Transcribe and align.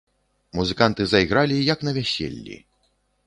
Музыканты 0.59 1.05
зайгралі, 1.11 1.57
як 1.73 1.79
на 1.87 1.91
вяселлі. 1.97 2.57